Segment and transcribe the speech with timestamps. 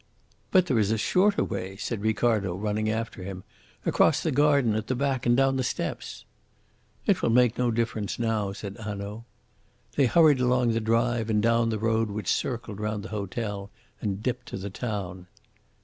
[0.49, 3.43] "But there is a shorter way," said Ricardo, running after him:
[3.85, 6.25] "across the garden at the back and down the steps."
[7.05, 9.25] "It will make no difference now," said Hanaud.
[9.97, 13.69] They hurried along the drive and down the road which circled round the hotel
[14.01, 15.27] and dipped to the town.